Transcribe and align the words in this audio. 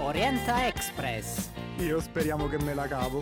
Orienta 0.00 0.68
Express. 0.68 1.50
Io 1.78 2.00
speriamo 2.00 2.48
che 2.48 2.56
me 2.62 2.72
la 2.72 2.86
cavo. 2.86 3.20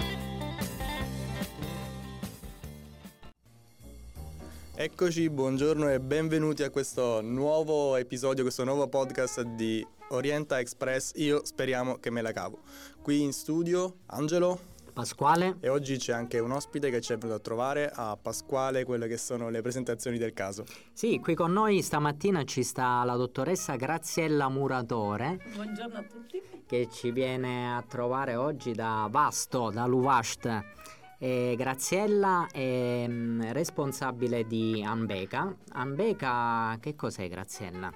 Eccoci, 4.74 5.30
buongiorno 5.30 5.90
e 5.90 6.00
benvenuti 6.00 6.62
a 6.62 6.68
questo 6.68 7.22
nuovo 7.22 7.96
episodio, 7.96 8.42
questo 8.42 8.64
nuovo 8.64 8.88
podcast 8.88 9.40
di 9.40 9.84
Orienta 10.10 10.60
Express. 10.60 11.12
Io 11.14 11.46
speriamo 11.46 11.96
che 11.96 12.10
me 12.10 12.20
la 12.20 12.32
cavo. 12.32 12.58
Qui 13.00 13.22
in 13.22 13.32
studio 13.32 14.00
Angelo 14.06 14.75
Pasquale. 14.96 15.58
e 15.60 15.68
oggi 15.68 15.98
c'è 15.98 16.14
anche 16.14 16.38
un 16.38 16.52
ospite 16.52 16.88
che 16.88 17.02
ci 17.02 17.12
è 17.12 17.18
venuto 17.18 17.36
a 17.36 17.40
trovare 17.42 17.92
a 17.94 18.16
Pasquale, 18.16 18.84
quelle 18.84 19.06
che 19.06 19.18
sono 19.18 19.50
le 19.50 19.60
presentazioni 19.60 20.16
del 20.16 20.32
caso. 20.32 20.64
Sì, 20.90 21.20
qui 21.20 21.34
con 21.34 21.52
noi 21.52 21.82
stamattina 21.82 22.44
ci 22.44 22.62
sta 22.62 23.04
la 23.04 23.14
dottoressa 23.14 23.76
Graziella 23.76 24.48
Muratore 24.48 25.38
Buongiorno 25.54 25.98
a 25.98 26.02
tutti. 26.02 26.40
che 26.66 26.88
ci 26.90 27.10
viene 27.10 27.74
a 27.76 27.82
trovare 27.82 28.36
oggi 28.36 28.72
da 28.72 29.06
Vasto, 29.10 29.68
da 29.68 29.84
Luvast. 29.84 30.64
E 31.18 31.54
Graziella 31.58 32.46
è 32.50 33.04
mm, 33.06 33.50
responsabile 33.52 34.46
di 34.46 34.82
Ambeca. 34.82 35.54
Ambeca, 35.72 36.78
che 36.80 36.94
cos'è 36.94 37.28
Graziella? 37.28 37.92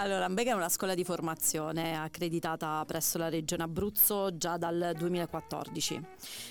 Allora, 0.00 0.26
Ambega 0.26 0.52
è 0.52 0.54
una 0.54 0.68
scuola 0.68 0.94
di 0.94 1.02
formazione 1.02 1.98
accreditata 1.98 2.84
presso 2.86 3.18
la 3.18 3.28
Regione 3.28 3.64
Abruzzo 3.64 4.36
già 4.36 4.56
dal 4.56 4.92
2014. 4.96 6.00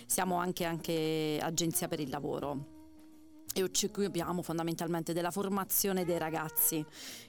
Siamo 0.06 0.36
anche, 0.36 0.66
anche 0.66 1.40
agenzia 1.42 1.88
per 1.88 2.02
il 2.02 2.10
lavoro 2.10 2.76
e 3.54 3.72
ci 3.72 3.86
occupiamo 3.86 4.42
fondamentalmente 4.42 5.14
della 5.14 5.32
formazione 5.32 6.04
dei 6.04 6.18
ragazzi 6.18 6.86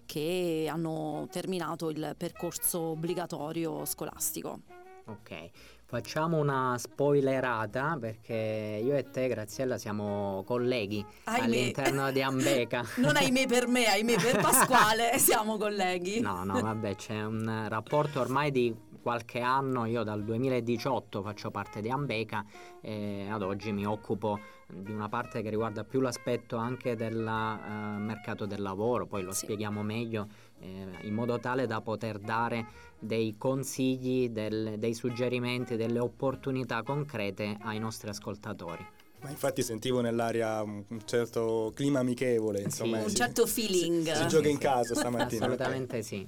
che 0.07 0.67
hanno 0.69 1.29
terminato 1.31 1.89
il 1.89 2.15
percorso 2.19 2.81
obbligatorio 2.81 3.85
scolastico. 3.85 4.63
Ok, 5.07 5.51
facciamo 5.93 6.37
una 6.37 6.77
spoilerata 6.77 7.97
perché 7.99 8.79
io 8.85 8.95
e 8.95 9.09
te 9.11 9.27
Graziella 9.27 9.79
siamo 9.79 10.43
colleghi 10.47 11.03
Ahimè. 11.25 11.45
all'interno 11.45 12.13
di 12.13 12.21
Ambeca. 12.23 12.85
Non 12.99 13.17
ahimè 13.17 13.47
per 13.47 13.67
me, 13.69 13.87
ahimè 13.87 14.17
per 14.21 14.37
Pasquale, 14.43 15.17
siamo 15.19 15.57
colleghi. 15.57 16.21
No, 16.21 16.45
no, 16.45 16.61
vabbè, 16.61 16.95
c'è 16.95 17.25
un 17.25 17.67
rapporto 17.69 18.21
ormai 18.21 18.51
di 18.51 18.75
qualche 19.01 19.41
anno, 19.41 19.87
io 19.87 20.03
dal 20.03 20.23
2018 20.23 21.23
faccio 21.23 21.51
parte 21.51 21.81
di 21.81 21.89
Ambeca 21.89 22.45
e 22.83 23.27
ad 23.31 23.41
oggi 23.43 23.73
mi 23.73 23.87
occupo 23.87 24.39
di 24.71 24.93
una 24.93 25.09
parte 25.09 25.41
che 25.41 25.49
riguarda 25.49 25.85
più 25.85 26.01
l'aspetto 26.01 26.57
anche 26.57 26.95
del 26.95 27.17
eh, 27.27 27.99
mercato 27.99 28.45
del 28.45 28.61
lavoro, 28.61 29.07
poi 29.07 29.23
lo 29.23 29.33
Sì. 29.33 29.45
spieghiamo 29.47 29.83
meglio 29.83 30.29
eh, 30.61 30.87
in 31.07 31.15
modo 31.15 31.39
tale 31.39 31.67
da 31.67 31.81
poter 31.81 32.19
dare 32.19 32.67
dei 32.99 33.37
consigli, 33.39 34.31
del- 34.31 34.75
dei 34.79 34.95
suggerimenti, 34.95 35.77
delle 35.77 35.99
opportunità 35.99 36.83
concrete 36.83 37.57
ai 37.61 37.79
nostri 37.79 38.09
ascoltatori. 38.09 38.85
Ma 39.21 39.31
infatti 39.31 39.63
sentivo 39.63 40.01
nell'aria 40.01 40.63
un 40.63 40.85
certo 41.05 41.73
clima 41.75 41.99
amichevole, 42.01 42.61
insomma. 42.61 42.99
Sì. 42.99 43.05
Un 43.05 43.15
certo 43.15 43.47
feeling. 43.47 44.05
Si, 44.13 44.15
si 44.23 44.29
gioca 44.29 44.49
in 44.49 44.59
casa 44.59 44.95
stamattina. 44.97 45.45
Assolutamente 45.47 46.03
sì. 46.03 46.27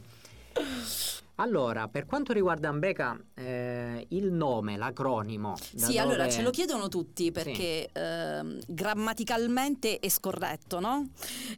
Allora, 1.36 1.88
per 1.88 2.04
quanto 2.04 2.32
riguarda 2.34 2.68
Ambeca, 2.68 3.18
eh, 3.34 3.59
il 4.10 4.32
nome, 4.32 4.76
l'acronimo. 4.76 5.56
Sì, 5.74 5.98
allora 5.98 6.24
dove- 6.24 6.30
ce 6.30 6.42
lo 6.42 6.50
chiedono 6.50 6.88
tutti 6.88 7.30
perché 7.30 7.88
ehm, 7.92 8.58
grammaticalmente 8.66 9.98
è 9.98 10.08
scorretto, 10.08 10.80
no? 10.80 11.08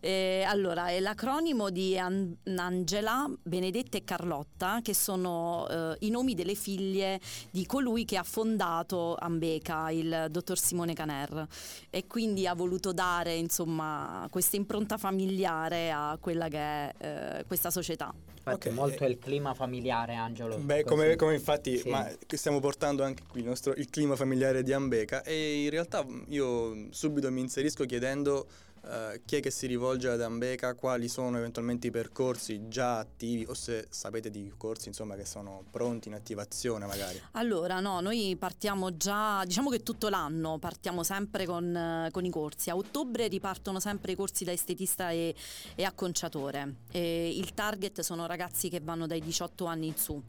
Eh, 0.00 0.44
allora, 0.46 0.88
è 0.88 1.00
l'acronimo 1.00 1.70
di 1.70 1.98
An- 1.98 2.34
Angela, 2.56 3.30
Benedetta 3.42 3.96
e 3.96 4.04
Carlotta, 4.04 4.80
che 4.82 4.94
sono 4.94 5.66
eh, 5.68 5.96
i 6.00 6.10
nomi 6.10 6.34
delle 6.34 6.54
figlie 6.54 7.20
di 7.50 7.66
colui 7.66 8.04
che 8.04 8.16
ha 8.16 8.22
fondato 8.22 9.16
Ambeca, 9.18 9.90
il 9.90 10.26
dottor 10.30 10.58
Simone 10.58 10.94
Caner. 10.94 11.46
E 11.90 12.06
quindi 12.06 12.46
ha 12.46 12.54
voluto 12.54 12.92
dare, 12.92 13.34
insomma, 13.34 14.26
questa 14.30 14.56
impronta 14.56 14.96
familiare 14.98 15.90
a 15.90 16.16
quella 16.20 16.48
che 16.48 16.58
è 16.58 16.92
eh, 16.98 17.44
questa 17.46 17.70
società. 17.70 18.12
Infatti, 18.44 18.68
Ok. 18.68 18.74
molto 18.74 19.04
il 19.04 19.18
clima 19.18 19.54
familiare, 19.54 20.14
Angelo. 20.16 20.58
Beh, 20.58 20.82
come, 20.82 21.14
come 21.14 21.34
infatti, 21.34 21.78
Sì. 21.78 21.88
ma 21.88 22.10
stiamo 22.26 22.58
portando 22.58 23.04
anche 23.04 23.22
qui 23.28 23.40
il, 23.40 23.46
nostro, 23.46 23.72
il 23.74 23.88
clima 23.88 24.16
familiare 24.16 24.64
di 24.64 24.72
Ambeca 24.72 25.22
e 25.22 25.62
in 25.62 25.70
realtà 25.70 26.04
io 26.26 26.88
subito 26.90 27.30
mi 27.30 27.40
inserisco 27.40 27.84
chiedendo 27.84 28.48
eh, 28.84 29.22
chi 29.24 29.36
è 29.36 29.40
che 29.40 29.50
si 29.50 29.66
rivolge 29.66 30.08
ad 30.08 30.20
Ambeca, 30.20 30.74
quali 30.74 31.08
sono 31.08 31.38
eventualmente 31.38 31.86
i 31.86 31.90
percorsi 31.90 32.68
già 32.68 32.98
attivi 32.98 33.44
o 33.48 33.54
se 33.54 33.86
sapete 33.90 34.28
di 34.28 34.52
corsi 34.56 34.88
insomma 34.88 35.14
che 35.14 35.24
sono 35.24 35.64
pronti 35.70 36.08
in 36.08 36.14
attivazione 36.14 36.86
magari. 36.86 37.20
Allora, 37.32 37.78
no, 37.78 38.00
noi 38.00 38.34
partiamo 38.36 38.96
già, 38.96 39.44
diciamo 39.44 39.70
che 39.70 39.82
tutto 39.82 40.08
l'anno 40.08 40.58
partiamo 40.58 41.04
sempre 41.04 41.46
con, 41.46 42.08
con 42.10 42.24
i 42.24 42.30
corsi. 42.30 42.70
A 42.70 42.76
ottobre 42.76 43.28
ripartono 43.28 43.78
sempre 43.78 44.12
i 44.12 44.14
corsi 44.16 44.44
da 44.44 44.50
estetista 44.50 45.10
e, 45.10 45.34
e 45.76 45.84
acconciatore. 45.84 46.76
E 46.90 47.36
il 47.36 47.54
target 47.54 48.00
sono 48.00 48.26
ragazzi 48.26 48.68
che 48.68 48.80
vanno 48.80 49.06
dai 49.06 49.20
18 49.20 49.64
anni 49.64 49.86
in 49.86 49.96
su, 49.96 50.20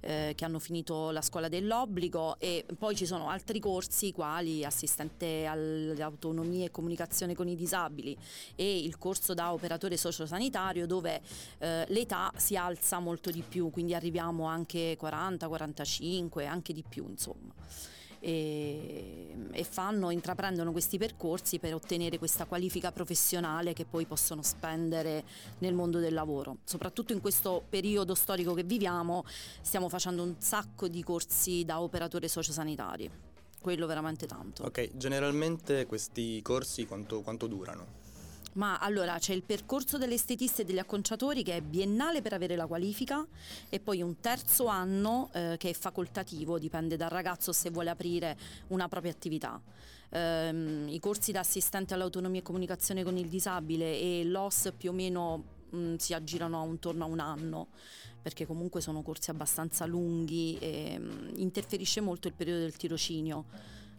eh, 0.00 0.32
che 0.36 0.44
hanno 0.44 0.60
finito 0.60 1.10
la 1.10 1.22
scuola 1.22 1.48
dell'obbligo 1.48 2.38
e 2.38 2.64
poi 2.78 2.94
ci 2.94 3.06
sono 3.06 3.28
altri 3.28 3.58
corsi 3.58 4.12
quali 4.12 4.64
assistente 4.64 5.46
all'autonomia 5.46 6.66
e 6.66 6.70
comunicazione 6.70 7.34
con 7.34 7.48
i 7.48 7.56
disabili 7.56 7.95
e 8.54 8.78
il 8.78 8.98
corso 8.98 9.34
da 9.34 9.52
operatore 9.52 9.96
sociosanitario 9.96 10.86
dove 10.86 11.20
eh, 11.58 11.84
l'età 11.88 12.32
si 12.36 12.56
alza 12.56 12.98
molto 12.98 13.30
di 13.30 13.42
più, 13.46 13.70
quindi 13.70 13.94
arriviamo 13.94 14.44
anche 14.44 14.96
40, 14.98 15.48
45, 15.48 16.46
anche 16.46 16.72
di 16.72 16.84
più 16.86 17.06
insomma. 17.08 17.54
E, 18.18 19.36
e 19.52 19.64
fanno, 19.64 20.10
intraprendono 20.10 20.72
questi 20.72 20.98
percorsi 20.98 21.58
per 21.58 21.74
ottenere 21.74 22.18
questa 22.18 22.46
qualifica 22.46 22.90
professionale 22.90 23.72
che 23.72 23.84
poi 23.84 24.06
possono 24.06 24.42
spendere 24.42 25.24
nel 25.58 25.74
mondo 25.74 26.00
del 26.00 26.14
lavoro. 26.14 26.58
Soprattutto 26.64 27.12
in 27.12 27.20
questo 27.20 27.64
periodo 27.68 28.14
storico 28.14 28.54
che 28.54 28.64
viviamo 28.64 29.24
stiamo 29.60 29.88
facendo 29.88 30.22
un 30.22 30.34
sacco 30.38 30.88
di 30.88 31.02
corsi 31.04 31.64
da 31.64 31.80
operatore 31.80 32.26
sociosanitari, 32.26 33.10
quello 33.66 33.88
veramente 33.88 34.28
tanto. 34.28 34.62
Ok, 34.62 34.90
generalmente 34.92 35.86
questi 35.86 36.40
corsi 36.40 36.86
quanto, 36.86 37.22
quanto 37.22 37.48
durano? 37.48 38.04
Ma 38.52 38.78
allora 38.78 39.18
c'è 39.18 39.34
il 39.34 39.42
percorso 39.42 39.98
delle 39.98 40.14
estetiste 40.14 40.62
e 40.62 40.64
degli 40.64 40.78
acconciatori 40.78 41.42
che 41.42 41.56
è 41.56 41.60
biennale 41.60 42.22
per 42.22 42.32
avere 42.32 42.54
la 42.54 42.68
qualifica 42.68 43.26
e 43.68 43.80
poi 43.80 44.02
un 44.02 44.20
terzo 44.20 44.66
anno 44.66 45.30
eh, 45.32 45.56
che 45.58 45.70
è 45.70 45.72
facoltativo, 45.72 46.60
dipende 46.60 46.96
dal 46.96 47.10
ragazzo 47.10 47.52
se 47.52 47.70
vuole 47.70 47.90
aprire 47.90 48.38
una 48.68 48.86
propria 48.86 49.10
attività. 49.10 49.60
Ehm, 50.10 50.86
I 50.88 51.00
corsi 51.00 51.32
da 51.32 51.40
assistente 51.40 51.92
all'autonomia 51.92 52.38
e 52.38 52.44
comunicazione 52.44 53.02
con 53.02 53.16
il 53.16 53.26
disabile 53.26 53.98
e 53.98 54.22
l'OS 54.24 54.74
più 54.76 54.90
o 54.90 54.92
meno 54.92 55.55
mh, 55.70 55.96
si 55.96 56.14
aggirano 56.14 56.64
intorno 56.66 57.04
a 57.04 57.06
un 57.06 57.18
anno 57.20 57.68
perché 58.22 58.44
comunque 58.46 58.80
sono 58.80 59.02
corsi 59.02 59.30
abbastanza 59.30 59.86
lunghi 59.86 60.58
e 60.58 60.98
mh, 60.98 61.32
interferisce 61.36 62.00
molto 62.00 62.26
il 62.28 62.34
periodo 62.34 62.60
del 62.60 62.76
tirocinio. 62.76 63.44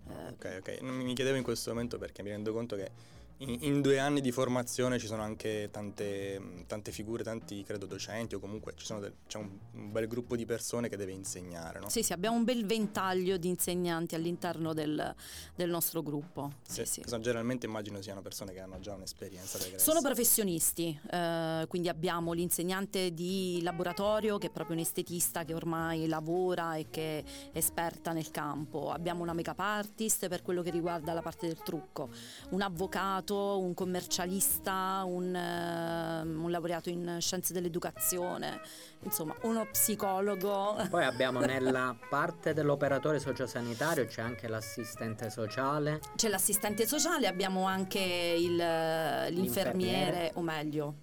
Eh, 0.09 0.27
Ok, 0.29 0.57
ok, 0.59 0.81
Non 0.81 0.95
mi 0.95 1.13
chiedevo 1.13 1.37
in 1.37 1.43
questo 1.43 1.69
momento 1.71 1.97
perché 1.97 2.23
mi 2.23 2.29
rendo 2.29 2.53
conto 2.53 2.75
che 2.75 2.91
in, 3.39 3.57
in 3.61 3.81
due 3.81 3.99
anni 3.99 4.21
di 4.21 4.31
formazione 4.31 4.97
ci 4.97 5.07
sono 5.07 5.21
anche 5.21 5.69
tante, 5.71 6.63
tante 6.67 6.91
figure, 6.91 7.23
tanti 7.23 7.63
credo 7.63 7.85
docenti 7.85 8.35
o 8.35 8.39
comunque 8.39 8.73
ci 8.75 8.85
sono 8.85 8.99
del- 8.99 9.13
c'è 9.27 9.37
un, 9.37 9.49
un 9.73 9.91
bel 9.91 10.07
gruppo 10.07 10.35
di 10.35 10.45
persone 10.45 10.89
che 10.89 10.97
deve 10.97 11.11
insegnare, 11.11 11.79
no? 11.79 11.89
Sì, 11.89 12.01
sì, 12.03 12.13
abbiamo 12.13 12.35
un 12.35 12.43
bel 12.43 12.65
ventaglio 12.65 13.37
di 13.37 13.47
insegnanti 13.47 14.15
all'interno 14.15 14.73
del, 14.73 15.13
del 15.55 15.69
nostro 15.69 16.01
gruppo. 16.01 16.53
Sì, 16.67 16.85
sì. 16.85 17.03
sono- 17.05 17.21
generalmente 17.21 17.65
immagino 17.65 18.01
siano 18.01 18.21
persone 18.21 18.53
che 18.53 18.59
hanno 18.59 18.79
già 18.79 18.93
un'esperienza 18.93 19.57
pregressa. 19.57 19.83
Sono 19.83 20.01
professionisti, 20.01 20.99
eh, 21.11 21.65
quindi 21.67 21.89
abbiamo 21.89 22.33
l'insegnante 22.33 23.13
di 23.13 23.59
laboratorio 23.61 24.37
che 24.37 24.47
è 24.47 24.51
proprio 24.51 24.75
un 24.75 24.81
estetista 24.81 25.43
che 25.43 25.53
ormai 25.53 26.07
lavora 26.07 26.75
e 26.75 26.89
che 26.89 27.19
è 27.19 27.57
esperta 27.57 28.13
nel 28.13 28.31
campo, 28.31 28.91
abbiamo 28.91 29.21
una 29.21 29.33
make-up 29.33 29.59
artist 29.59 30.27
per 30.27 30.41
quello 30.41 30.61
che 30.61 30.71
riguarda 30.71 31.13
la 31.13 31.21
parte 31.21 31.47
del 31.47 31.61
trucco, 31.63 32.09
un 32.49 32.61
avvocato, 32.61 33.26
un 33.35 33.73
commercialista, 33.73 35.03
un, 35.05 35.35
eh, 35.35 36.21
un 36.21 36.49
laureato 36.51 36.89
in 36.89 37.17
scienze 37.19 37.53
dell'educazione, 37.53 38.59
insomma 39.03 39.35
uno 39.41 39.65
psicologo. 39.71 40.75
Poi 40.89 41.03
abbiamo 41.03 41.39
nella 41.45 41.95
parte 42.09 42.53
dell'operatore 42.53 43.19
sociosanitario 43.19 44.05
c'è 44.05 44.21
anche 44.21 44.47
l'assistente 44.47 45.29
sociale. 45.29 45.99
C'è 46.15 46.29
l'assistente 46.29 46.85
sociale, 46.87 47.27
abbiamo 47.27 47.65
anche 47.65 47.99
il, 47.99 48.55
l'infermiere, 48.55 49.31
L'infermiere. 49.31 50.31
o 50.35 50.41
meglio, 50.41 50.93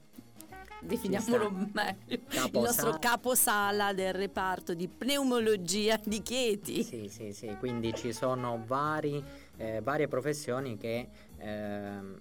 definiamolo 0.81 1.51
meglio, 1.73 1.95
il 2.09 2.23
Caposala. 2.29 2.67
nostro 2.67 2.99
caposala 2.99 3.93
del 3.95 4.13
reparto 4.13 4.75
di 4.75 4.87
pneumologia 4.89 5.99
di 6.03 6.23
Chieti. 6.23 6.83
Sì, 6.83 7.09
sì, 7.09 7.33
sì, 7.33 7.57
quindi 7.59 7.95
ci 7.95 8.13
sono 8.13 8.63
vari, 8.67 9.23
eh, 9.57 9.81
varie 9.83 10.09
professioni 10.09 10.77
che 10.77 11.09
ehm, 11.39 12.14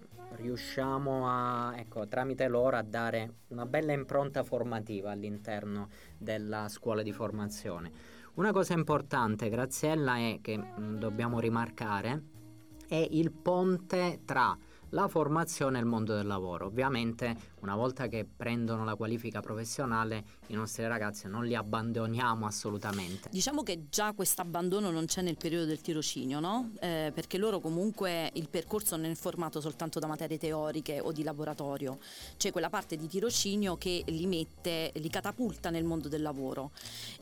riusciamo 0.53 1.27
a, 1.27 1.73
ecco, 1.75 2.07
tramite 2.07 2.47
loro 2.47 2.77
a 2.77 2.83
dare 2.83 3.37
una 3.47 3.65
bella 3.65 3.91
impronta 3.91 4.43
formativa 4.43 5.09
all'interno 5.09 5.89
della 6.15 6.69
scuola 6.69 7.01
di 7.01 7.11
formazione. 7.11 7.91
Una 8.35 8.51
cosa 8.51 8.73
importante, 8.73 9.49
Graziella, 9.49 10.17
è 10.17 10.37
che 10.41 10.57
mh, 10.57 10.97
dobbiamo 10.99 11.39
rimarcare 11.39 12.21
è 12.87 13.07
il 13.09 13.31
ponte 13.31 14.21
tra 14.25 14.55
la 14.89 15.07
formazione 15.07 15.79
e 15.79 15.81
il 15.81 15.87
mondo 15.87 16.13
del 16.13 16.27
lavoro. 16.27 16.67
Ovviamente 16.67 17.35
una 17.63 17.75
volta 17.75 18.07
che 18.07 18.25
prendono 18.25 18.83
la 18.83 18.95
qualifica 18.95 19.39
professionale 19.39 20.25
i 20.47 20.53
nostri 20.53 20.85
ragazzi 20.85 21.27
non 21.27 21.45
li 21.45 21.55
abbandoniamo 21.55 22.45
assolutamente. 22.45 23.29
Diciamo 23.31 23.63
che 23.63 23.85
già 23.89 24.11
questo 24.11 24.41
abbandono 24.41 24.91
non 24.91 25.05
c'è 25.05 25.21
nel 25.21 25.37
periodo 25.37 25.65
del 25.65 25.79
tirocinio, 25.79 26.41
no? 26.41 26.71
Eh, 26.81 27.11
perché 27.13 27.37
loro 27.37 27.59
comunque 27.59 28.29
il 28.33 28.49
percorso 28.49 28.97
non 28.97 29.09
è 29.09 29.15
formato 29.15 29.61
soltanto 29.61 29.99
da 29.99 30.07
materie 30.07 30.37
teoriche 30.37 30.99
o 30.99 31.13
di 31.13 31.23
laboratorio, 31.23 31.99
c'è 32.35 32.51
quella 32.51 32.69
parte 32.69 32.97
di 32.97 33.07
tirocinio 33.07 33.77
che 33.77 34.03
li 34.07 34.27
mette, 34.27 34.91
li 34.95 35.09
catapulta 35.09 35.69
nel 35.69 35.85
mondo 35.85 36.09
del 36.09 36.21
lavoro 36.21 36.71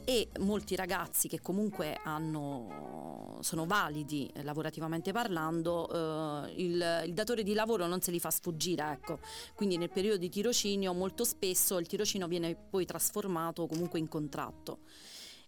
e 0.04 0.30
molti 0.40 0.76
ragazzi 0.76 1.28
che 1.28 1.40
comunque 1.40 2.00
hanno, 2.04 3.38
sono 3.42 3.68
validi 3.68 4.28
eh, 4.34 4.42
lavorativamente 4.42 5.12
parlando, 5.12 6.46
eh, 6.48 6.54
il, 6.56 7.04
il 7.06 7.14
datore 7.14 7.44
di 7.44 7.54
lavoro 7.54 7.86
non 7.86 8.02
se 8.02 8.10
li 8.10 8.20
fa 8.20 8.32
sfuggire, 8.32 8.92
ecco. 8.92 9.20
Quindi 9.54 9.78
nel 9.78 9.92
periodo 9.92 10.18
di 10.18 10.30
tirocinio 10.32 10.94
molto 10.94 11.24
spesso 11.24 11.78
il 11.78 11.86
tirocinio 11.86 12.28
viene 12.28 12.56
poi 12.56 12.86
trasformato 12.86 13.68
comunque 13.68 14.00
in 14.00 14.08
contratto. 14.08 14.80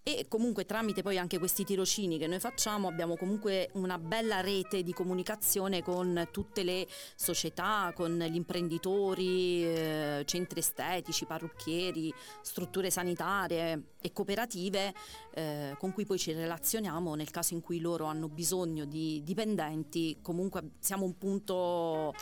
E 0.05 0.25
comunque 0.27 0.65
tramite 0.65 1.01
poi 1.01 1.17
anche 1.17 1.39
questi 1.39 1.63
tirocini 1.63 2.17
che 2.17 2.27
noi 2.27 2.41
facciamo 2.41 2.89
abbiamo 2.89 3.15
comunque 3.15 3.69
una 3.75 3.97
bella 3.97 4.41
rete 4.41 4.83
di 4.83 4.91
comunicazione 4.91 5.81
con 5.81 6.27
tutte 6.29 6.63
le 6.63 6.85
società, 7.15 7.93
con 7.95 8.19
gli 8.19 8.35
imprenditori, 8.35 9.63
eh, 9.63 10.23
centri 10.25 10.59
estetici, 10.59 11.23
parrucchieri, 11.23 12.13
strutture 12.41 12.89
sanitarie 12.89 13.91
e 14.01 14.11
cooperative 14.11 14.93
eh, 15.35 15.77
con 15.79 15.93
cui 15.93 16.05
poi 16.05 16.19
ci 16.19 16.33
relazioniamo 16.33 17.15
nel 17.15 17.31
caso 17.31 17.53
in 17.53 17.61
cui 17.61 17.79
loro 17.79 18.03
hanno 18.03 18.27
bisogno 18.27 18.83
di 18.83 19.21
dipendenti, 19.23 20.17
comunque 20.21 20.71
siamo 20.79 21.05
un 21.05 21.17
punto 21.17 22.13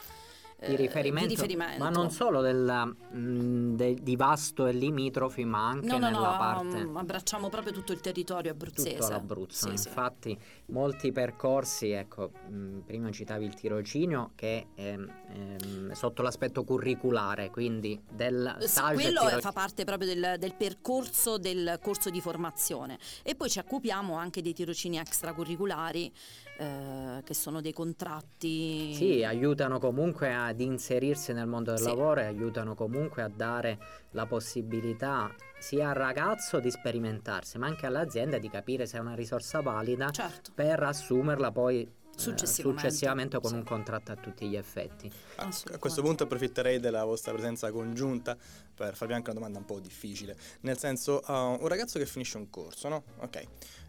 di 0.68 0.76
riferimento, 0.76 1.28
di 1.28 1.36
riferimento. 1.36 1.84
ma 1.84 1.90
non 1.90 2.12
solo 2.12 2.42
del, 2.42 2.96
mh, 3.12 3.76
de, 3.76 3.96
di 3.96 4.16
Vasto 4.16 4.68
e 4.68 4.74
limitrofi, 4.74 5.44
ma 5.44 5.68
anche 5.68 5.88
no, 5.88 5.98
no, 5.98 6.06
nella 6.10 6.32
no, 6.32 6.38
parte 6.38 6.78
um, 6.78 6.98
abbracciamo 6.98 7.50
proprio 7.50 7.74
tutto 7.74 7.92
il 7.94 8.00
territorio 8.00 8.52
abruzzese. 8.52 8.96
tutto 8.98 9.10
l'Abruzzo. 9.10 9.70
Sì, 9.70 9.78
sì. 9.78 9.88
Infatti, 9.88 10.38
molti 10.68 11.12
percorsi, 11.12 11.90
ecco, 11.90 12.32
mh, 12.48 12.80
prima 12.86 13.10
citavi 13.12 13.44
il 13.46 13.56
tirocinio 13.56 14.32
che 14.36 14.68
è 14.76 14.94
ehm, 14.94 15.92
sotto 15.94 16.22
l'aspetto 16.22 16.64
curriculare, 16.64 17.50
quindi 17.50 18.00
del 18.10 18.58
Sì, 18.60 18.68
stage 18.68 18.92
e 18.92 18.96
quello 18.96 19.28
tiro- 19.28 19.40
fa 19.42 19.52
parte 19.52 19.84
proprio 19.84 20.14
del, 20.14 20.36
del 20.38 20.54
percorso 20.54 21.38
del 21.40 21.80
corso 21.82 22.10
di 22.12 22.22
formazione 22.22 23.00
e 23.24 23.34
poi 23.36 23.50
ci 23.50 23.58
occupiamo 23.60 24.16
anche 24.16 24.42
dei 24.42 24.54
tirocini 24.54 24.98
extracurriculari 25.00 26.12
eh, 26.58 27.22
che 27.24 27.34
sono 27.34 27.62
dei 27.62 27.74
contratti 27.74 28.94
Sì, 28.94 29.24
aiutano 29.24 29.80
comunque 29.80 30.32
ad 30.52 30.60
inserirsi 30.62 31.34
nel 31.34 31.48
mondo 31.48 31.72
del 31.72 31.80
Sì. 31.82 31.88
lavoro 31.88 32.20
e 32.22 32.26
aiutano 32.26 32.76
comunque 32.76 33.24
a 33.24 33.28
dare 33.30 33.78
la 34.12 34.26
possibilità 34.26 35.34
sia 35.60 35.90
al 35.90 35.96
ragazzo 35.96 36.60
di 36.60 36.70
sperimentarsi, 36.72 37.58
ma 37.58 37.68
anche 37.68 37.86
all'azienda 37.86 38.38
di 38.38 38.50
capire 38.50 38.86
se 38.86 38.98
è 38.98 39.00
una 39.00 39.16
risorsa 39.16 39.62
valida 39.62 40.10
certo 40.12 40.52
per 40.54 40.82
assumerla 40.84 41.52
poi 41.52 41.82
eh, 41.82 42.20
Successivamente. 42.20 42.82
successivamente 42.90 43.40
con 43.40 43.50
Sì. 43.52 43.56
un 43.56 43.64
contratto 43.64 44.12
a 44.12 44.16
tutti 44.16 44.48
gli 44.48 44.56
effetti. 44.58 45.10
A- 45.38 45.50
A 45.74 45.78
questo 45.78 46.02
punto 46.02 46.24
approfitterei 46.24 46.80
della 46.80 47.04
vostra 47.06 47.32
presenza 47.32 47.72
congiunta 47.72 48.36
per 48.76 48.96
farvi 48.96 49.14
anche 49.14 49.30
una 49.30 49.40
domanda 49.40 49.60
un 49.60 49.66
po' 49.66 49.80
difficile. 49.80 50.36
Nel 50.62 50.78
senso, 50.78 51.22
uh, 51.26 51.32
un 51.62 51.68
ragazzo 51.68 51.98
che 52.00 52.06
finisce 52.06 52.38
un 52.38 52.50
corso, 52.50 52.90
no? 52.90 53.04
Ok, 53.20 53.44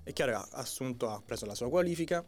è 0.04 0.12
chiaro 0.12 0.30
che 0.32 0.36
ha 0.38 0.48
assunto, 0.52 1.10
ha 1.10 1.20
preso 1.24 1.46
la 1.46 1.54
sua 1.54 1.68
qualifica 1.68 2.24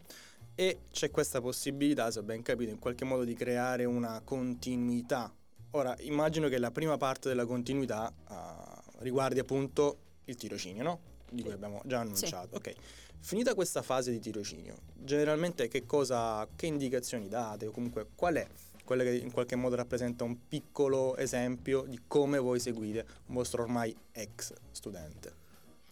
e 0.55 0.79
c'è 0.91 1.11
questa 1.11 1.41
possibilità, 1.41 2.09
se 2.09 2.19
ho 2.19 2.23
ben 2.23 2.41
capito, 2.41 2.71
in 2.71 2.79
qualche 2.79 3.05
modo 3.05 3.23
di 3.23 3.33
creare 3.33 3.85
una 3.85 4.21
continuità. 4.23 5.33
Ora, 5.71 5.95
immagino 5.99 6.47
che 6.47 6.57
la 6.57 6.71
prima 6.71 6.97
parte 6.97 7.27
della 7.27 7.45
continuità 7.45 8.11
uh, 8.29 9.03
riguardi 9.03 9.39
appunto 9.39 9.97
il 10.25 10.35
tirocinio, 10.35 10.83
no? 10.83 10.99
Di 11.29 11.43
cui 11.43 11.51
abbiamo 11.51 11.81
già 11.85 11.99
annunciato. 11.99 12.55
Ok, 12.55 12.73
finita 13.19 13.53
questa 13.53 13.81
fase 13.81 14.11
di 14.11 14.19
tirocinio, 14.19 14.77
generalmente 14.93 15.67
che 15.67 15.85
cosa, 15.85 16.47
che 16.55 16.67
indicazioni 16.67 17.27
date 17.27 17.65
o 17.67 17.71
comunque 17.71 18.07
qual 18.15 18.35
è 18.35 18.47
quella 18.85 19.03
che 19.03 19.15
in 19.15 19.31
qualche 19.31 19.55
modo 19.55 19.75
rappresenta 19.75 20.23
un 20.23 20.47
piccolo 20.47 21.17
esempio 21.17 21.81
di 21.87 22.01
come 22.07 22.37
voi 22.37 22.59
seguite 22.59 23.05
un 23.25 23.35
vostro 23.35 23.63
ormai 23.63 23.93
ex 24.11 24.53
studente. 24.71 25.43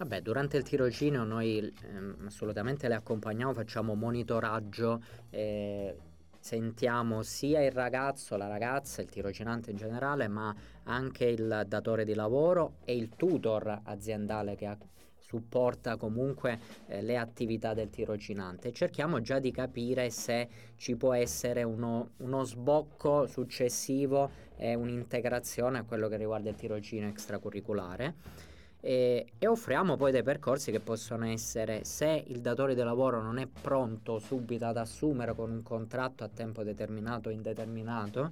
Vabbè, 0.04 0.20
durante 0.20 0.58
il 0.58 0.64
tirocinio 0.64 1.24
noi 1.24 1.60
ehm, 1.60 2.26
assolutamente 2.26 2.90
le 2.90 2.96
accompagniamo, 2.96 3.54
facciamo 3.54 3.96
monitoraggio, 3.96 5.02
eh, 5.30 5.96
sentiamo 6.38 7.24
sia 7.24 7.64
il 7.64 7.72
ragazzo, 7.72 8.36
la 8.36 8.48
ragazza, 8.48 9.02
il 9.02 9.10
tirocinante 9.10 9.72
in 9.72 9.78
generale, 9.78 10.28
ma 10.28 10.54
anche 10.84 11.24
il 11.24 11.64
datore 11.68 12.04
di 12.04 12.16
lavoro 12.16 12.80
e 12.84 12.98
il 12.98 13.12
tutor 13.16 13.80
aziendale 13.86 14.58
che 14.58 14.66
ha- 14.66 14.78
supporta 15.20 15.96
comunque 15.96 16.60
eh, 16.88 17.02
le 17.02 17.16
attività 17.18 17.74
del 17.74 17.90
tirocinante. 17.90 18.74
Cerchiamo 18.74 19.22
già 19.22 19.40
di 19.40 19.52
capire 19.52 20.10
se 20.10 20.50
ci 20.76 20.98
può 20.98 21.14
essere 21.14 21.64
uno, 21.64 22.10
uno 22.18 22.44
sbocco 22.44 23.26
successivo 23.26 24.30
e 24.58 24.76
un'integrazione 24.76 25.78
a 25.78 25.84
quello 25.84 26.10
che 26.10 26.18
riguarda 26.18 26.50
il 26.50 26.56
tirocinio 26.58 27.08
extracurriculare 27.08 28.52
e, 28.86 29.28
e 29.40 29.48
offriamo 29.48 29.96
poi 29.96 30.12
dei 30.12 30.24
percorsi 30.24 30.70
che 30.70 30.82
possono 30.82 31.26
essere 31.26 31.86
se 31.86 32.26
il 32.28 32.42
datore 32.42 32.76
di 32.76 32.84
lavoro 32.84 33.22
non 33.22 33.38
è 33.38 33.48
pronto 33.48 34.20
subito 34.20 34.66
ad 34.66 34.76
assumere 34.76 35.34
con 35.34 35.52
un 35.52 35.64
contratto 35.64 36.26
a 36.26 36.28
tempo 36.28 36.64
determinato 36.64 37.30
o 37.30 37.32
indeterminato 37.32 38.30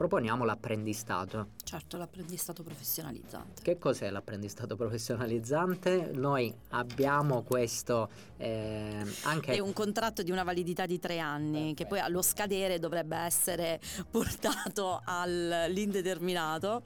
proponiamo 0.00 0.46
l'apprendistato. 0.46 1.48
Certo 1.62 1.98
l'apprendistato 1.98 2.62
professionalizzante. 2.62 3.60
Che 3.60 3.76
cos'è 3.76 4.08
l'apprendistato 4.08 4.74
professionalizzante? 4.74 6.12
Noi 6.14 6.50
abbiamo 6.70 7.42
questo 7.42 8.08
eh, 8.40 9.04
anche 9.24 9.52
è 9.52 9.58
un 9.58 9.74
contratto 9.74 10.22
di 10.22 10.30
una 10.30 10.42
validità 10.42 10.86
di 10.86 10.98
tre 10.98 11.18
anni 11.18 11.74
che 11.74 11.84
poi 11.84 11.98
allo 11.98 12.22
scadere 12.22 12.78
dovrebbe 12.78 13.18
essere 13.18 13.78
portato 14.10 15.02
all'indeterminato 15.04 16.82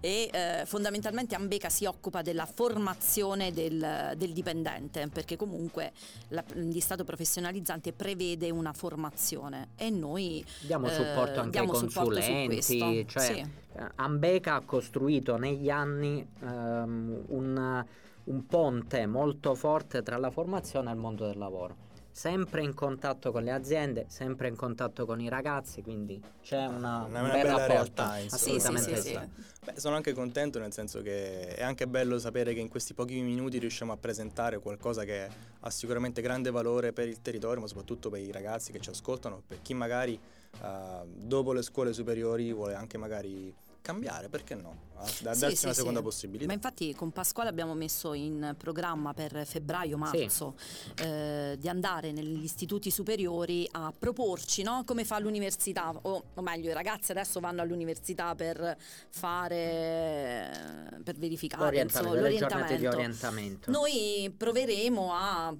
e 0.00 0.28
eh, 0.30 0.64
fondamentalmente 0.66 1.34
Ambeca 1.34 1.70
si 1.70 1.86
occupa 1.86 2.20
della 2.20 2.44
formazione 2.44 3.54
del, 3.54 4.12
del 4.18 4.32
dipendente 4.34 5.08
perché 5.08 5.36
comunque 5.36 5.92
l'apprendistato 6.28 7.04
professionalizzante 7.04 7.94
prevede 7.94 8.50
una 8.50 8.74
formazione 8.74 9.68
e 9.76 9.88
noi 9.88 10.44
diamo 10.60 10.88
eh, 10.88 10.92
supporto 10.92 11.40
anche 11.40 11.58
ai 11.58 11.64
diamo 11.64 11.72
su 11.72 11.86
consulenti 11.86 12.57
questo. 12.62 13.04
cioè 13.06 13.24
Sì. 13.24 13.38
eh, 13.40 13.90
Ambeca 13.96 14.54
ha 14.54 14.60
costruito 14.64 15.36
negli 15.36 15.70
anni 15.70 16.26
ehm, 16.40 17.24
un, 17.28 17.84
un 18.24 18.46
ponte 18.46 19.06
molto 19.06 19.54
forte 19.54 20.02
tra 20.02 20.16
la 20.18 20.30
formazione 20.30 20.90
e 20.90 20.94
il 20.94 20.98
mondo 20.98 21.26
del 21.26 21.38
lavoro 21.38 21.86
sempre 22.10 22.62
in 22.62 22.74
contatto 22.74 23.30
con 23.30 23.44
le 23.44 23.52
aziende 23.52 24.06
sempre 24.08 24.48
in 24.48 24.56
contatto 24.56 25.06
con 25.06 25.20
i 25.20 25.28
ragazzi 25.28 25.82
quindi 25.82 26.20
c'è 26.42 26.66
una, 26.66 27.04
Una- 27.04 27.04
un 27.04 27.10
una 27.10 27.20
bel 27.32 27.42
bella 27.42 27.56
rapporto. 27.58 28.02
realtà, 28.02 28.12
assolutamente 28.30 28.96
sì, 28.96 29.02
sì. 29.02 29.08
sì. 29.10 29.18
Beh, 29.64 29.78
sono 29.78 29.94
anche 29.96 30.12
contento 30.14 30.58
nel 30.58 30.72
senso 30.72 31.02
che 31.02 31.54
è 31.54 31.62
anche 31.62 31.86
bello 31.86 32.18
sapere 32.18 32.54
che 32.54 32.60
in 32.60 32.68
questi 32.68 32.94
pochi 32.94 33.20
minuti 33.20 33.58
riusciamo 33.58 33.92
a 33.92 33.96
presentare 33.96 34.58
qualcosa 34.58 35.04
che 35.04 35.28
ha 35.60 35.70
sicuramente 35.70 36.22
grande 36.22 36.50
valore 36.50 36.92
per 36.92 37.06
il 37.06 37.20
territorio, 37.20 37.60
ma 37.60 37.66
soprattutto 37.66 38.08
per 38.08 38.20
i 38.20 38.32
ragazzi 38.32 38.72
che 38.72 38.80
ci 38.80 38.88
ascoltano, 38.90 39.42
per 39.46 39.60
chi 39.62 39.74
magari 39.74 40.18
eh, 40.62 41.06
dopo 41.06 41.52
le 41.52 41.62
scuole 41.62 41.92
superiori 41.92 42.52
vuole 42.52 42.74
anche 42.74 42.98
magari 42.98 43.54
cambiare, 43.80 44.28
perché 44.28 44.54
no? 44.54 44.86
A- 44.96 45.02
da- 45.22 45.32
Sì, 45.32 45.40
darsi 45.40 45.56
sì, 45.56 45.64
una 45.64 45.72
sì. 45.72 45.78
seconda 45.78 46.02
possibilità. 46.02 46.46
Ma 46.46 46.52
infatti 46.52 46.94
con 46.94 47.10
Pasquale 47.10 47.48
abbiamo 47.48 47.72
messo 47.72 48.12
in 48.12 48.54
programma 48.58 49.14
per 49.14 49.46
febbraio-marzo 49.46 50.56
eh, 50.96 51.56
di 51.58 51.68
andare 51.70 52.12
negli 52.12 52.42
istituti 52.42 52.90
superiori 52.90 53.66
a 53.72 53.90
proporci 53.96 54.62
no? 54.62 54.82
come 54.84 55.04
fa 55.06 55.18
l'università, 55.20 55.90
o, 56.02 56.22
o 56.34 56.42
meglio 56.42 56.68
i 56.68 56.74
ragazzi 56.74 57.12
adesso 57.12 57.40
vanno 57.40 57.62
all'università 57.62 58.34
per 58.34 58.76
fare, 59.08 61.00
per 61.02 61.16
verificare 61.16 61.66
Orientamento, 61.66 62.08
insomma, 62.08 62.20
l'orientamento. 62.20 62.88
orientamento 62.88 63.70
Noi 63.70 64.34
proveremo 64.36 65.12
a 65.14 65.56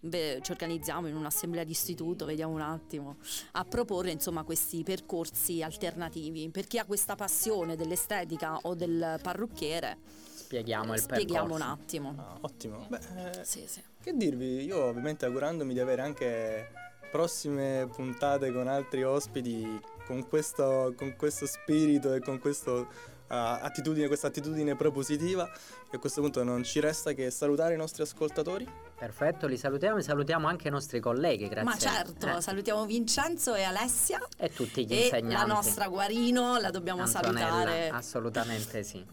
beh, 0.00 0.40
ci 0.42 0.50
organizziamo 0.50 1.06
in 1.06 1.16
un'assemblea 1.16 1.64
di 1.64 1.72
istituto, 1.72 2.24
vediamo 2.24 2.52
un 2.52 2.60
attimo, 2.60 3.16
a 3.52 3.64
proporre 3.64 4.10
insomma 4.10 4.42
questi 4.44 4.82
percorsi 4.82 5.62
alternativi. 5.62 6.48
Per 6.50 6.66
chi 6.66 6.78
ha 6.78 6.84
questa 6.84 7.14
passione 7.14 7.76
dell'estetica 7.76 8.58
o 8.62 8.74
del 8.74 9.18
parrucchiere, 9.22 9.98
spieghiamo 10.34 10.94
il 10.94 11.00
spieghiamo 11.00 11.54
un 11.54 11.60
percorso 11.60 11.82
attimo. 11.82 12.14
Ah, 12.16 12.38
ottimo. 12.40 12.86
Beh, 12.88 12.98
eh, 13.38 13.44
Sì, 13.44 13.64
sì. 13.66 13.82
Che 14.00 14.16
dirvi? 14.16 14.64
Io 14.64 14.84
ovviamente 14.84 15.26
augurandomi 15.26 15.72
di 15.72 15.80
avere 15.80 16.02
anche 16.02 16.70
prossime 17.10 17.88
puntate 17.94 18.52
con 18.52 18.68
altri 18.68 19.02
ospiti 19.02 19.80
con 20.06 20.26
questo, 20.26 20.94
con 20.96 21.14
questo 21.16 21.46
spirito 21.46 22.14
e 22.14 22.20
con 22.20 22.38
questo, 22.38 22.88
attitudine, 23.36 24.06
questa 24.06 24.28
attitudine 24.28 24.74
propositiva 24.76 25.48
e 25.90 25.96
a 25.96 25.98
questo 25.98 26.20
punto 26.20 26.42
non 26.42 26.62
ci 26.64 26.80
resta 26.80 27.12
che 27.12 27.30
salutare 27.30 27.74
i 27.74 27.76
nostri 27.76 28.02
ascoltatori. 28.02 28.68
Perfetto, 28.98 29.46
li 29.46 29.56
salutiamo 29.56 29.98
e 29.98 30.02
salutiamo 30.02 30.46
anche 30.48 30.68
i 30.68 30.70
nostri 30.70 31.00
colleghi, 31.00 31.48
grazie. 31.48 31.62
Ma 31.64 31.76
certo, 31.76 32.36
eh. 32.36 32.40
salutiamo 32.40 32.84
Vincenzo 32.86 33.54
e 33.54 33.62
Alessia. 33.62 34.20
E 34.36 34.50
tutti 34.50 34.86
gli 34.86 34.92
e 34.92 35.02
insegnanti. 35.04 35.34
la 35.34 35.54
nostra 35.54 35.88
Guarino, 35.88 36.58
la 36.58 36.70
dobbiamo 36.70 37.02
Antonella, 37.02 37.38
salutare. 37.38 37.88
Assolutamente 37.90 38.82
sì. 38.82 39.04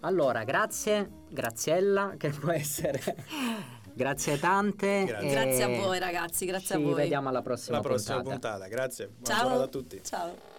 Allora, 0.00 0.44
grazie, 0.44 1.08
Graziella, 1.30 2.14
che 2.18 2.28
può 2.30 2.50
essere. 2.52 3.00
grazie 3.94 4.38
tante. 4.38 5.04
Grazie. 5.04 5.30
Grazie 5.30 5.62
a 5.62 5.68
voi 5.80 5.98
ragazzi, 5.98 6.44
grazie 6.44 6.76
Ci 6.76 6.82
a 6.82 6.84
voi. 6.84 6.94
vediamo 6.94 7.28
alla 7.30 7.40
prossima 7.40 7.78
Alla 7.78 7.86
prossima 7.86 8.20
puntata. 8.20 8.50
puntata. 8.50 8.68
Grazie. 8.68 9.06
Buona 9.08 9.34
Ciao. 9.34 9.42
giornata 9.42 9.64
a 9.64 9.68
tutti. 9.68 10.00
Ciao. 10.04 10.53